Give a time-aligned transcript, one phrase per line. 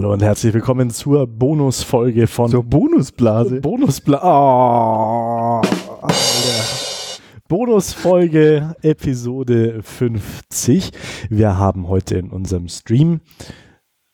[0.00, 3.60] Hallo und herzlich willkommen zur Bonusfolge von Zur Bonusblase.
[3.60, 5.62] Bonusbla oh,
[7.46, 10.92] Bonusfolge Episode 50.
[11.28, 13.20] Wir haben heute in unserem Stream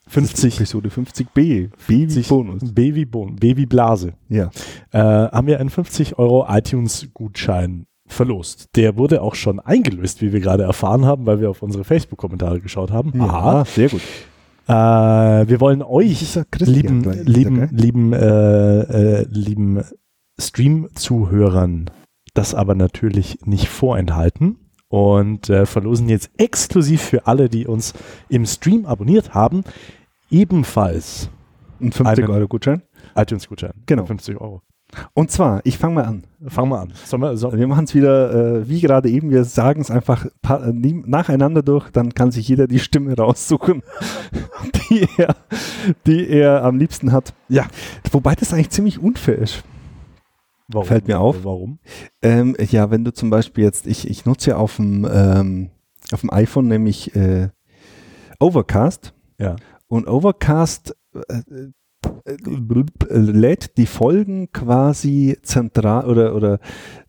[0.07, 1.27] 50 Episode 50b.
[1.33, 2.73] B wie 50 Bonus.
[2.73, 4.11] Baby Bon, Baby Blase.
[4.27, 4.49] Ja.
[4.91, 8.75] Äh, haben wir einen 50 Euro iTunes Gutschein verlost.
[8.75, 12.59] Der wurde auch schon eingelöst, wie wir gerade erfahren haben, weil wir auf unsere Facebook-Kommentare
[12.59, 13.13] geschaut haben.
[13.15, 14.01] Ja, sehr gut.
[14.67, 17.23] Äh, wir wollen euch, lieben, gleich?
[17.25, 17.69] Lieben, geil?
[17.71, 18.79] lieben, äh,
[19.21, 19.81] äh, lieben
[20.39, 21.89] Stream-Zuhörern
[22.33, 24.57] das aber natürlich nicht vorenthalten
[24.89, 27.93] und äh, verlosen jetzt exklusiv für alle, die uns
[28.29, 29.63] im Stream abonniert haben,
[30.29, 31.29] ebenfalls
[31.81, 32.83] Ein 50 einen- Euro Gutschein.
[33.15, 33.73] iTunes-Gutschein.
[33.87, 34.05] Genau.
[34.05, 34.61] 50 Euro.
[35.13, 36.23] Und zwar, ich fange mal an.
[36.47, 36.93] Fangen wir an.
[37.11, 39.29] Wir, so, Wir machen es wieder äh, wie gerade eben.
[39.31, 41.89] Wir sagen es einfach äh, nacheinander durch.
[41.91, 43.83] Dann kann sich jeder die Stimme raussuchen,
[44.89, 45.35] die er,
[46.05, 47.33] die er am liebsten hat.
[47.49, 47.67] Ja.
[48.11, 49.63] Wobei das eigentlich ziemlich unfair ist.
[50.69, 51.43] warum, fällt mir auf.
[51.43, 51.79] Warum?
[52.21, 55.69] Ähm, ja, wenn du zum Beispiel jetzt, ich, ich nutze ja auf dem, ähm,
[56.13, 57.49] auf dem iPhone nämlich äh,
[58.39, 59.57] Overcast Ja.
[59.87, 61.41] und Overcast äh,
[63.09, 66.59] lädt die Folgen quasi zentral oder, oder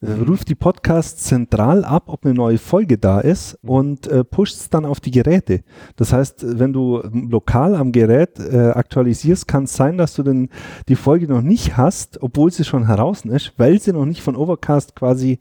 [0.01, 4.57] äh, ruft die Podcasts zentral ab, ob eine neue Folge da ist und äh, pusht
[4.57, 5.63] es dann auf die Geräte.
[5.97, 10.51] Das heißt, wenn du lokal am Gerät äh, aktualisierst, kann es sein, dass du den,
[10.89, 14.37] die Folge noch nicht hast, obwohl sie schon heraus ist, weil sie noch nicht von
[14.37, 15.39] Overcast quasi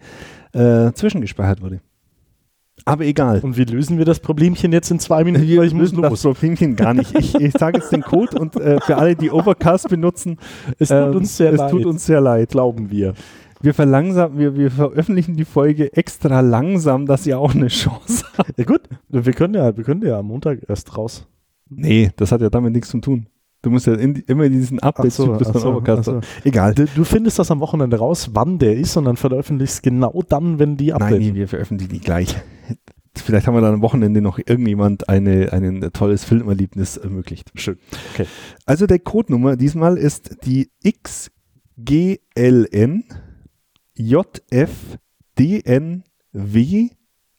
[0.54, 1.82] äh, zwischengespeichert wurde.
[2.86, 3.40] Aber egal.
[3.42, 5.46] Und wie lösen wir das Problemchen jetzt in zwei Minuten?
[5.46, 6.22] Wir ich lösen das.
[6.22, 7.18] Problemchen gar nicht.
[7.18, 10.38] Ich, ich sage jetzt den Code und äh, für alle, die Overcast benutzen,
[10.80, 11.72] Es tut ähm, uns sehr es leid.
[11.72, 12.50] tut uns sehr leid.
[12.50, 13.14] glauben wir.
[13.62, 18.58] Wir verlangsamen, wir, wir veröffentlichen die Folge extra langsam, dass ihr auch eine Chance habt.
[18.58, 21.28] Ja gut, wir können ja, wir können ja am Montag erst raus.
[21.70, 23.26] Nee, das hat ja damit nichts zu tun.
[23.64, 26.22] Du musst ja in, immer diesen Update-Zyklus ach von so, Overcast so.
[26.44, 26.76] Egal.
[26.76, 30.60] Du, du findest das am Wochenende raus, wann der ist und dann veröffentlichst genau dann,
[30.60, 32.36] wenn die Nein, Updates nee, wir veröffentlichen die gleich.
[33.22, 37.52] Vielleicht haben wir dann am Wochenende noch irgendjemand eine, ein tolles Filmerlebnis ermöglicht.
[37.56, 37.80] Schön.
[38.14, 38.28] Okay.
[38.66, 42.24] Also der Codenummer diesmal ist die XGLN
[43.96, 45.00] JFDNW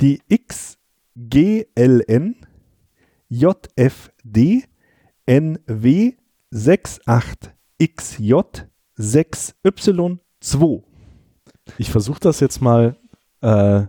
[0.00, 2.36] Die XGLN
[3.28, 4.64] JFDNW
[9.00, 10.82] 68XJ6Y2.
[11.78, 12.96] Ich versuche das jetzt mal
[13.40, 13.82] äh,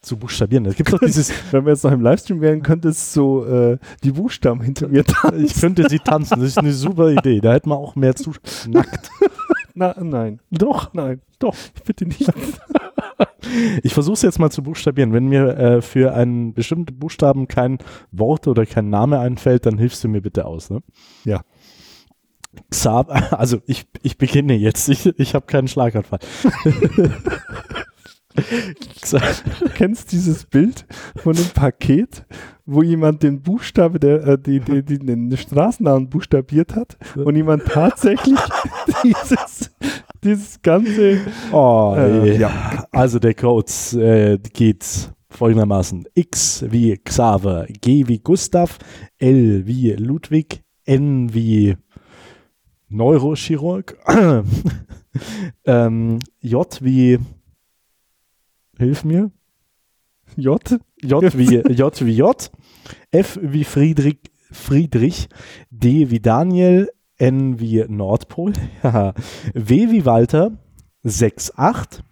[0.00, 0.66] zu buchstabieren.
[0.66, 3.78] Es gibt doch dieses, Wenn wir jetzt noch im Livestream wären, könnte es so äh,
[4.02, 5.44] die Buchstaben hinter mir tanzen.
[5.44, 7.40] ich könnte sie tanzen, das ist eine super Idee.
[7.40, 8.32] Da hätten wir auch mehr zu.
[8.68, 9.10] Nackt.
[9.76, 11.56] Na, nein, Doch, nein, doch.
[11.84, 12.30] bitte nicht.
[13.82, 15.12] Ich versuche es jetzt mal zu buchstabieren.
[15.12, 17.78] Wenn mir äh, für einen bestimmten Buchstaben kein
[18.10, 20.70] Wort oder kein Name einfällt, dann hilfst du mir bitte aus.
[20.70, 20.80] Ne?
[21.24, 21.42] Ja.
[22.70, 24.88] Xab, also ich, ich beginne jetzt.
[24.88, 26.20] Ich, ich habe keinen Schlaganfall.
[28.34, 32.24] Du kennst dieses Bild von einem Paket,
[32.66, 37.64] wo jemand den Buchstabe, der, äh, die, die, die, den Straßennamen buchstabiert hat und jemand
[37.66, 38.38] tatsächlich
[39.04, 39.70] dieses,
[40.24, 41.20] dieses ganze
[41.52, 42.86] Oh, Äh, ja.
[42.90, 46.06] Also der Code äh, geht folgendermaßen.
[46.14, 48.78] X wie Xaver, G wie Gustav,
[49.18, 51.76] L wie Ludwig, N wie
[52.94, 53.98] Neurochirurg,
[55.64, 57.18] ähm, J wie
[58.78, 59.30] Hilf mir.
[60.36, 60.78] J.
[61.02, 62.50] J wie J wie J,
[63.10, 64.18] F wie Friedrich,
[64.50, 65.28] Friedrich,
[65.70, 70.52] D wie Daniel, N wie Nordpol, W wie Walter,
[71.02, 72.02] 6, 8,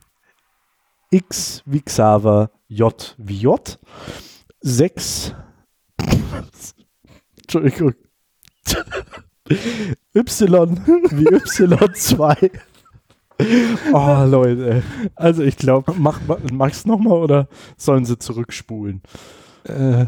[1.10, 3.78] X wie Xaver, J wie J,
[4.60, 5.34] 6,
[7.42, 7.94] Entschuldigung,
[10.14, 12.50] Y wie Y2.
[13.92, 14.84] Oh, Leute.
[15.16, 16.20] Also ich glaube, Mach,
[16.52, 19.02] magst du nochmal oder sollen sie zurückspulen?
[19.64, 20.06] äh,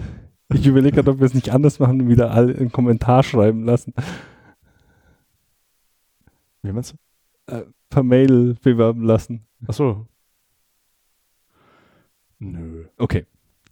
[0.53, 3.65] ich überlege gerade, ob wir es nicht anders machen und wieder alle einen Kommentar schreiben
[3.65, 3.93] lassen.
[6.62, 6.95] Wie meinst
[7.47, 7.65] du?
[7.91, 9.47] Per Mail bewerben lassen.
[9.67, 10.06] Achso.
[12.39, 12.85] Nö.
[12.99, 13.27] Okay.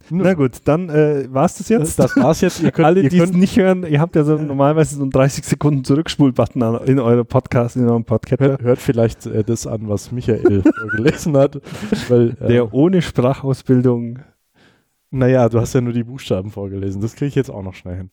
[0.09, 1.97] Na gut, dann äh, war es das jetzt.
[1.97, 2.61] Das war's jetzt.
[2.61, 5.45] Ihr könnt, Alle, die es nicht hören, ihr habt ja so normalerweise so einen 30
[5.45, 8.41] Sekunden Zurückspul-Button in eurem Podcast, in eurem Podcast.
[8.41, 11.61] hört, hört vielleicht äh, das an, was Michael vorgelesen hat.
[12.09, 14.19] Weil, äh, Der ohne Sprachausbildung.
[15.09, 17.01] naja, du hast ja nur die Buchstaben vorgelesen.
[17.01, 18.11] Das kriege ich jetzt auch noch schnell hin.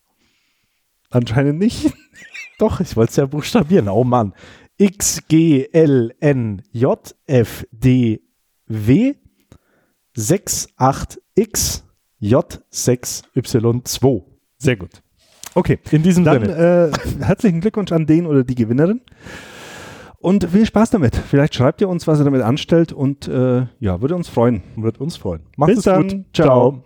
[1.11, 1.93] Anscheinend nicht.
[2.59, 3.89] Doch, ich wollte es ja buchstabieren.
[3.89, 4.33] Oh Mann.
[4.77, 8.23] X, G, L, N, J, F, D,
[8.67, 9.15] W,
[10.17, 11.19] 68X
[12.23, 14.23] J6Y2.
[14.59, 15.03] Sehr gut.
[15.55, 15.79] Okay.
[15.91, 16.93] In diesem Dann Sinne.
[16.93, 19.01] äh, herzlichen Glückwunsch an den oder die Gewinnerin.
[20.19, 21.17] Und viel Spaß damit.
[21.17, 24.63] Vielleicht schreibt ihr uns, was ihr damit anstellt und äh, ja, würde uns freuen.
[24.77, 25.41] Wird uns freuen.
[25.57, 26.09] Macht Bis es dann.
[26.09, 26.25] gut.
[26.35, 26.85] Ciao.